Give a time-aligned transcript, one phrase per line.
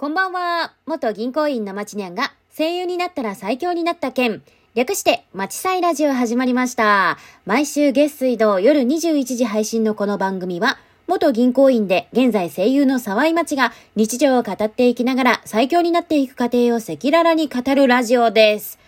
[0.00, 0.72] こんばんは。
[0.86, 4.40] 元銀行員のまちにゃんが声優になったら最強になった件。
[4.74, 7.18] 略して、まちさいラジオ始まりました。
[7.44, 18.78] 毎週月水道夜21時配信のこの番組は、元銀行員で現在声優の沢井町が日常を語っていきながら最強になっていく過程を赤裸々に語るラジオです。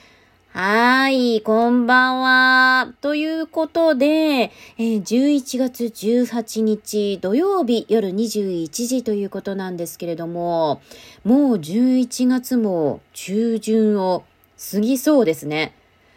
[0.54, 2.92] はい、こんばんは。
[3.00, 10.82] ということで、えー、11月18日土曜日夜21時ということなんですけれども、
[11.24, 14.24] もう11月も中旬を
[14.72, 15.74] 過ぎそうですね。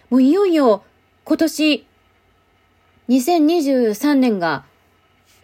[0.10, 0.84] もういよいよ
[1.24, 1.88] 今年
[3.08, 4.66] 2023年が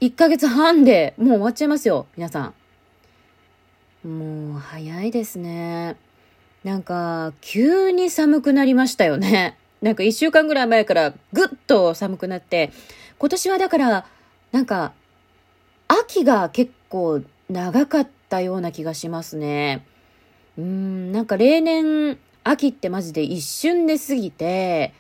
[0.02, 2.52] 1ヶ月半でもう終わっちゃいますよ、皆さ
[4.04, 4.10] ん。
[4.10, 5.96] もう早いですね。
[6.64, 9.58] なんか、急に寒くなりましたよね。
[9.82, 12.72] なんか一週間ぐらい前からぐっと寒くなって、
[13.18, 14.06] 今年はだから、
[14.52, 14.94] なんか、
[15.88, 19.84] 秋が結構長かったような気がしますね。
[20.58, 24.94] うん、なんか例年、秋ってマジで一瞬で過ぎて、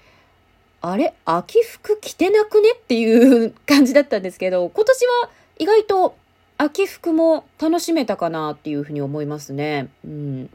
[0.81, 1.13] あれ？
[1.25, 2.71] 秋服着てなくね？
[2.75, 6.15] っていう感じだったんですけど、今年は意外と
[6.57, 9.89] 秋服も楽しめたかなっていうふうに思いますね。
[10.03, 10.49] うん。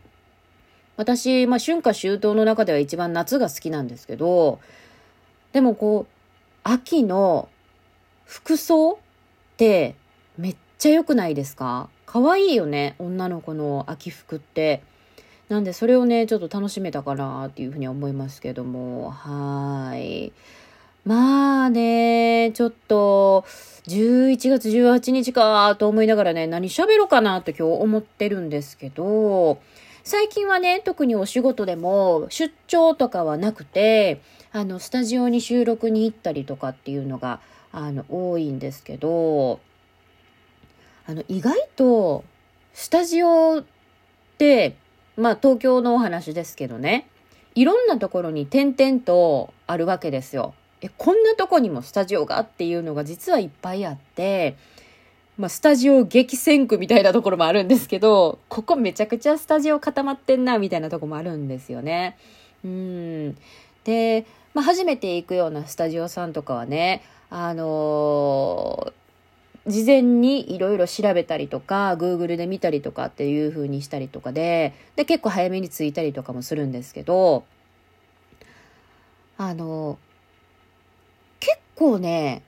[0.96, 4.60] 私、まあ、春夏秋冬の中では一番夏が好きなんですけど、
[5.52, 6.12] でもこう、
[6.64, 7.48] 秋の
[8.24, 8.96] 服装っ
[9.56, 9.94] て
[10.36, 11.88] めっちゃ良くないですか？
[12.06, 14.82] 可愛いよね、女の子の秋服って。
[15.48, 20.32] なんでそれをね、ちょっと楽しめたかなっていうふうに思いますけども、はい。
[21.04, 23.44] まあね、ちょっと、
[23.86, 29.58] 11月18日かと思いながらね、何喋ろうかなと今日思ってるんですけど、
[30.06, 34.20] 最近はね、特にお仕事でも出張とかはなくて、
[34.52, 37.40] あの、スタジオに収録に行ったりとかっていうのが、
[37.72, 39.58] あの、多いんですけど、
[41.08, 42.22] あの、意外と、
[42.72, 43.64] スタジオっ
[44.38, 44.76] て、
[45.16, 47.08] まあ、東京のお話ですけどね、
[47.56, 50.54] いろんなところに点々とあるわけですよ。
[50.82, 54.56] え、こんなとこにもスタジオがっていうのが実はいっぱいあって、
[55.38, 62.16] まあ、スタジオ激戦区みたいなところもあるんですけど、ここめちゃくちゃスタジオ固まってんな、みたいなとこもあるんですよね。
[62.64, 63.36] うん。
[63.84, 64.24] で、
[64.54, 77.44] まあ、初めて行くようなスタジオさんとかはね、あのー、事前にいろいろ調べたりとか、Google で見たりとかっていう風にしたりとかで、で、結構早めに着いたりとかもするんですけど、
[79.36, 79.96] あのー、
[81.40, 82.42] 結構ね、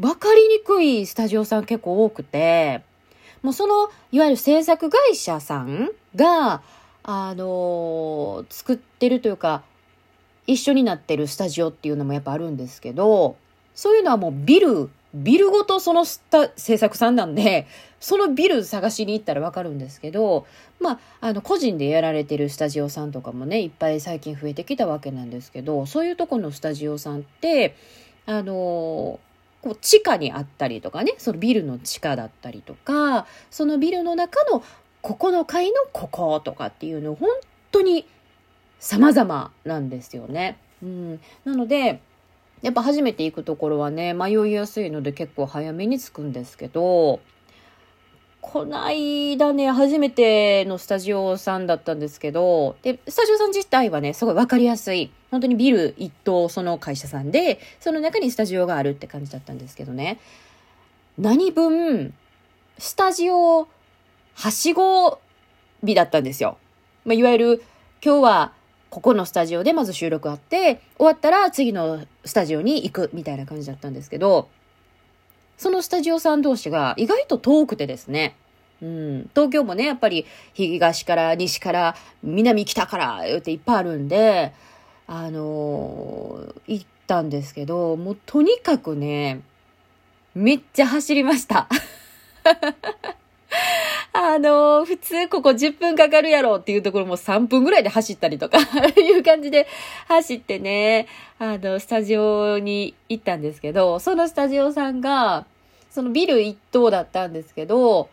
[0.00, 2.82] わかりにくいスタジオさん結構多くて、
[3.42, 6.62] もうその、いわゆる制作会社さんが、
[7.02, 9.62] あのー、作ってるというか、
[10.46, 13.36] 一緒になってるスタジオっていうのもやっぱあるんですけど、
[13.74, 17.66] そういうのはもうビル、ビルごとそのスタ制作さんなんで、
[18.00, 20.46] そのビル探しに行ったらわかるんですけど、
[20.78, 27.76] まあ、あの、個人でやられてるスタジオさんとかもね、いっぱい最近増えてきたわけなんですけど、そういうとこのスタジオさんって、
[28.26, 29.20] あの
[29.66, 34.62] こう地下にあったりとかね、そのビルの地下だったりとか、そのビルの中の
[35.02, 37.28] ここの階のこことかっていうの本
[37.72, 38.06] 当に
[38.78, 40.58] 様々なんですよね。
[40.84, 42.00] うん、なので、
[42.62, 47.18] やっぱ初めて行くところはね、迷いやすいので結構早めに着くんですけど、
[48.52, 55.10] こないだね、初めてのスタジオさんだったんですけど、で、スタジオさん自体はね、すごいわかりやすい。
[55.32, 60.20] 本当にビル一棟その会社さんで、その中にスタジオがあるって感じだったんですけどね。
[61.18, 62.14] 何分、
[62.78, 63.66] スタジオ、
[64.34, 65.18] はしご
[65.82, 66.56] 日だったんですよ。
[67.04, 67.64] まあ、いわゆる、
[68.02, 68.52] 今日は
[68.90, 74.48] ここのスタジオでまず収録あって、終わったら次のスタジオに行くみたいな感じだったんですけど、
[75.56, 78.36] そのスタジオさん同士が意外と遠くてですね、
[78.82, 84.52] うん、東京もね、やっぱり東から西から南北からっていっぱいあるんで、
[85.06, 89.40] あのー、行ったんですけど、もうとにかくね、
[90.34, 91.68] めっちゃ走りました。
[94.18, 98.58] あのー、普通ここ10分かかるやろっていうところも3分ぐらいで走ったりとか
[98.96, 99.66] いう感じで
[100.08, 101.06] 走ってね、
[101.38, 105.44] あの、スタジオに行ったんですけど、そのスタジオさんが、
[105.90, 108.08] そのビル1棟だったんですけど、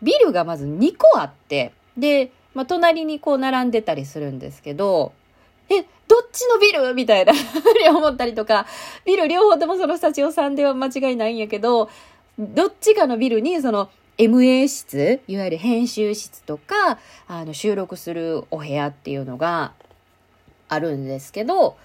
[0.00, 5.12] ビルがまず2個あって、で、まあ、隣にこう並んでたりするんですけど、
[5.68, 6.94] え、どっちのビル？
[6.94, 8.66] みたいなふうに思ったりとか、
[9.04, 11.90] ビル両方ともそのスタジオさんでは間違いないんやけど、
[12.38, 19.72] どっちかのビルにその MA 室、いわゆる編集室とか、あの収録するお部屋っていうのが
[20.68, 21.76] あるんですけど、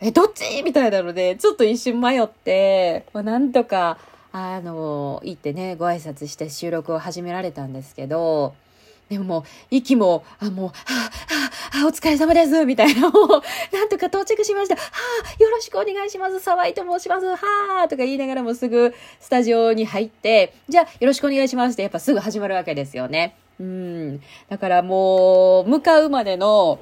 [0.00, 0.62] え、どっち？
[0.62, 3.98] みたいなので、ちょっと一瞬迷って、まあ、なんとか、
[4.32, 8.54] あの、行ってね、ご挨拶して収録を始められたんですけど、
[9.08, 13.28] でももう、息も、あ、もう、はあ、はあ、お疲れ様です、みたいな、もう、
[13.76, 14.76] なんとか到着しました。
[14.76, 14.82] は
[15.38, 16.40] あ、よろしくお願いします。
[16.40, 17.26] 沢井と申します。
[17.26, 17.36] は
[17.84, 23.36] あ、とか言いながらもすぐスタジオに入って、じゃあ、よろしくお願いしますって、やっぱすぐ始まるわけですよね。
[23.60, 24.20] うん。
[24.48, 26.80] だからもう、向かうまでの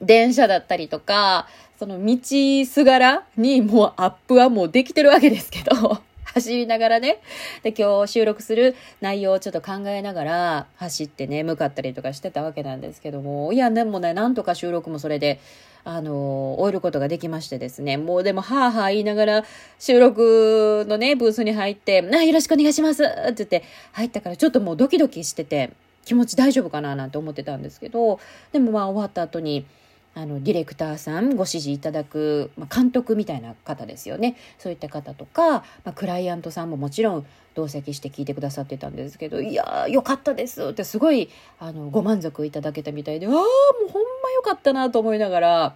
[0.00, 2.16] 電車だったりとか、その道
[2.64, 5.98] すがらにもうアップはもうできてるわけですけど、
[6.34, 7.20] 走りながらね。
[7.62, 15.40] で、今日収録する内容をちょっと考えながら走ってね、向かったりとかしてたわけなんですけども、いや、でもね、なんとか収録もそれで、
[15.84, 19.44] あの、終えることができましてですね、もうでも、はあはあ言いながら、
[19.78, 25.70] 収録のね、ブースに入って、な、よろしくお願いしますって言って、入ったからちょっともうドキドキしてて、
[26.04, 28.20] 気持ち大丈夫かななんて思ってたんですけど、
[28.52, 29.66] でもまあ終わった後に、
[30.14, 34.36] あのディレクターさんご指示いただく、まあ、監督みたいな方ですよね。
[34.58, 43.44] そういった方とか、まあ、クライアントさんももちろん同席して聞いてくださってたんですけど「いやーよかったです」ってすごいあのご満足いただけたみたいで「ああもう
[43.88, 45.74] ほんまよかったな」と思いながら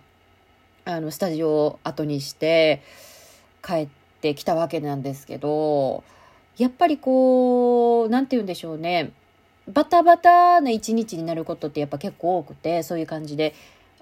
[0.84, 2.82] あのスタジオを後にして
[3.62, 3.88] 帰っ
[4.20, 6.04] てきたわけなんですけど
[6.58, 9.12] やっぱりこう何て言うんでしょうね。
[9.68, 13.52] バタバタな一日になることってやっぱ結構多くてそういう感じで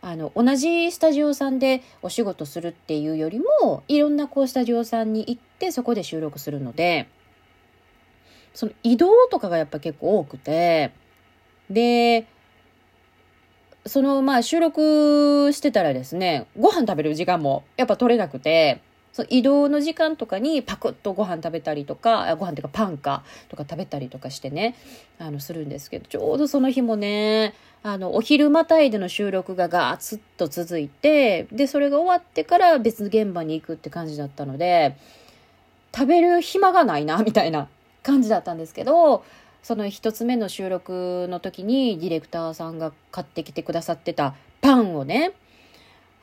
[0.07, 7.09] あの同じスタジオさんでお仕事するっていうよりもいろんなこうスタジオさんに行ってそこで収録するので
[8.53, 10.93] その移動とかがやっぱ結構多くて
[11.71, 12.27] で
[13.87, 18.83] そのまあ収録してたらですねご飯食べる時間もやっぱ取れなくて
[19.15, 24.75] その移動の時間とかにパクッとご飯食べたりとかご飯っていうかパンかとか食べたりとかしてね
[25.19, 27.55] あのするんですけどちょうどその日もね
[27.87, 34.97] あの、お昼またいでの収録がガーツッと続いて、で、それが終わってから別現場に行くって感じだったので、
[35.95, 37.69] 食べる暇がないな、みたいな
[38.03, 39.23] 感じだったんですけど、
[39.63, 45.33] その一つ目の収録の時にディレクターさんが買ってきてくださってたパンをね、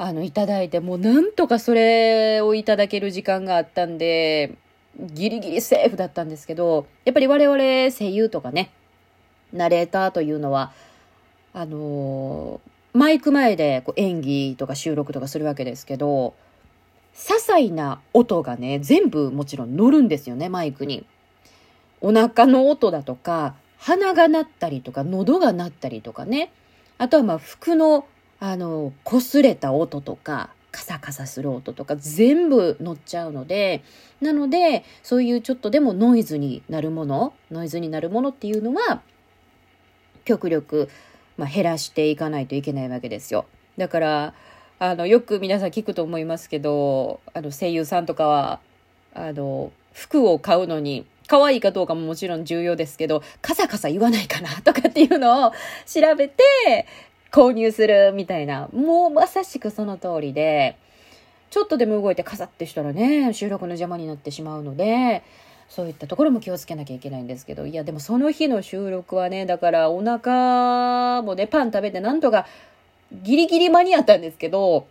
[0.04, 4.58] あの、いただいて、もうなんとかそれをいただける時間があったんで、
[5.00, 7.56] ギリギリセーフだったんですけど、やっぱり我々
[7.92, 8.72] 声優とかね、
[9.54, 10.72] ナレーターというのは、
[11.54, 12.62] あの、
[12.94, 16.34] マイク前でこう演技とか収録とかするわけですけど、
[17.14, 21.06] 些細な音がね、全部もちろん乗るんですよね、マイクに。
[22.02, 26.52] お腹の音だとか、鼻が鳴ったりとか、喉が鳴ったりとかね。
[26.98, 28.06] あとはまあ服の、
[28.42, 33.84] あの、擦れた音とか、カサカサする音とか全部乗っちゃうので、
[34.20, 39.02] なので、そういうちょっとでもノイズになるもの、ノイズになるものっていうのは、
[40.26, 40.90] 極力
[41.42, 43.46] まあ、減らしていかないといけないわけですよ。
[43.78, 44.34] だから
[44.78, 48.60] あのよく皆さん聞くと思いますけどあの声優さんとかは
[49.16, 55.52] あの服を買うのに可愛いかどうかももちろん重要ですけどカサカサ言わないかなとかっていうのを
[55.86, 56.88] 調べて
[57.32, 60.78] 購入するみたいなもうまさしくその通りで
[61.50, 65.24] ちょっとでも動いてカサってしたらね収録の邪魔になってしまうので
[65.72, 72.46] そういったところも気をつけなきゃいけないんですけど、いや、でもその日の収録はね、だからお腹もね、パン食べてなんとか
[73.24, 74.86] ギリギリ間に合ったんですけど、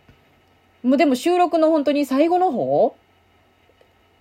[0.81, 2.95] もうでも収録の本当に最後の方、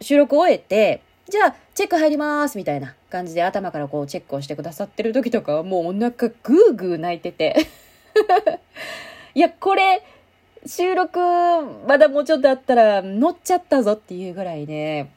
[0.03, 7.57] 収録終えて、じゃあ、チェック入りますみたいな感じで頭からこうチェックをしてくださってる時とかはもうお腹グーグー泣いてて。
[9.35, 10.03] いや、これ、
[10.67, 11.19] 収録
[11.87, 15.11] まだもうちょっとあったら乗っちゃったぞっていうぐらいね、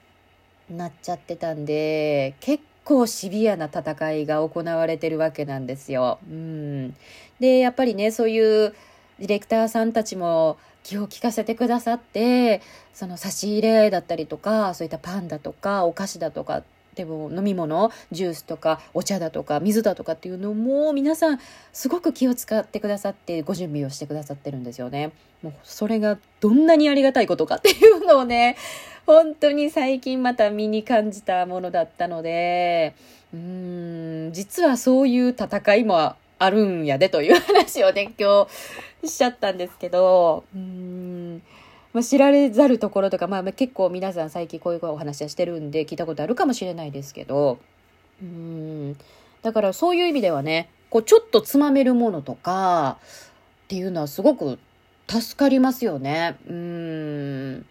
[0.69, 6.19] なっちゃってたんで結構シビアな戦いが行われてるわけなんですよ。
[6.29, 6.95] うん、
[7.39, 8.73] でやっぱりねそういう
[9.19, 12.61] ディレクターさんたちも気を利かせてくださって
[12.93, 16.63] その差し入れだったりとかそういったパンだとかお菓子だとかっ
[16.95, 21.39] でも飲み物ジュースとかお茶だとか水だとかっていうのも皆さん
[21.71, 25.11] すごく気を使ってくださってご準備をしてくださってるんですよね。
[25.41, 28.55] もうそれがどんなにありがたいことかっていうのをね
[29.05, 32.95] 本当に最近また身に感じたものだったので
[33.33, 38.47] うーん実はそういう戦いもあるんやでという話をね今
[39.01, 41.02] 日しちゃったんですけどうん
[41.93, 47.59] まあ、知られざるところとか、まあ、結構皆さん最近こういうお話はしてるんで聞いたことあるかもしれないですけど
[48.21, 48.97] うん
[49.43, 52.97] だからそういう意味ではねこうちょっとつまめるものとか
[53.65, 54.57] っていうのはすごく
[55.07, 56.37] 助かりますよね。
[56.47, 57.65] うん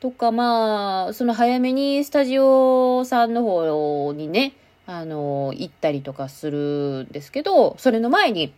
[0.00, 4.52] とかまあその早めにスタジオさんの方にね
[4.86, 8.52] あの行ったりとかするんですけどそれの前に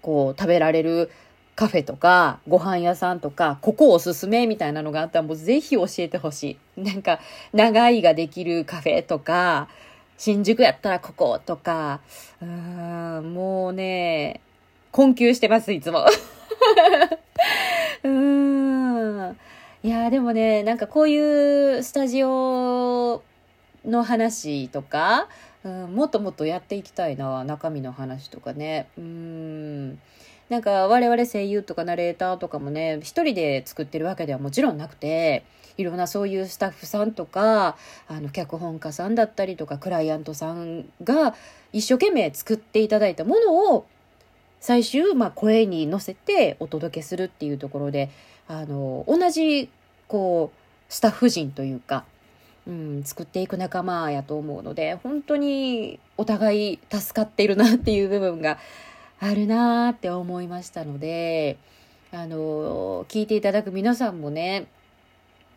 [0.00, 1.10] こう食べられる
[1.62, 6.82] カフェとかご飯屋さんとかここおすすめみたいなのがあったらもうぜひ教えてほしい。
[6.82, 7.20] なんか
[7.52, 9.68] 長いができるカフェとか
[10.18, 12.00] 新宿やったらこことか、
[12.40, 14.40] うーん、もうね、
[14.90, 16.04] 困窮してます、いつも。
[18.02, 19.36] うーん。
[19.84, 23.22] いやでもね、なんかこういうスタジオ
[23.84, 25.28] の話とか、
[25.62, 28.88] うん、もっともっとやっていきたいな、中身の話とかね。
[28.98, 30.00] うん。
[30.52, 35.46] なんか我々声優とかナレーターとかもね、一人で作ってるわけではもちろんなくて、
[35.78, 41.34] いろんなそういうスタッフさんとか、あの、脚本家さんだったりとか、クライアントさんが
[41.72, 43.86] 一生懸命作っていただいたものを、
[44.60, 48.10] 最終、まあ、声に乗せてお届けするっていうところで、
[48.46, 49.70] あの、同じ、
[50.06, 52.04] こう、スタッフ陣というか、
[52.66, 58.58] うん、作っていく仲間やと思うので、本当にお互い助かっているなっていう部分が
[59.22, 61.56] あるなーって思いましたので、
[62.10, 64.66] あの、聞いていただく皆さんもね、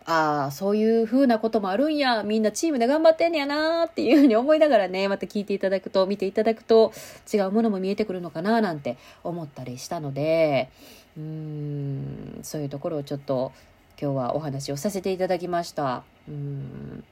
[0.06, 6.94] ああ、そういう風なこともあるんや、みんなチームで頑張ってんねやなーっていうふうに思いながらね、また聞いていただくと、見ていただくと、
[7.34, 10.70] 違うものも見えてくるのかななんて思ったりしたので、
[11.18, 13.52] うーん、そういうところをちょっと
[14.00, 16.04] 今日はお話をさせていただきました。
[16.28, 17.04] うん。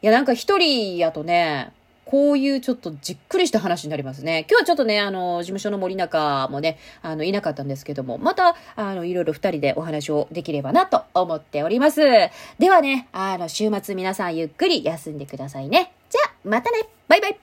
[0.00, 1.74] いや、なんか一人やとね、
[2.10, 4.44] こういうちょっとじっくりした話になりますね。
[4.50, 12.00] 今日はちょっとね、あの、事務所の森中もね、あの、いなかったんですけども、また、あの、いろいろ二人でお話をできればなと思っております。
[12.58, 15.92] ではね、あの、週末皆さんゆっくり休んでくださいね。
[16.10, 17.38] じゃあ、またねバイバイ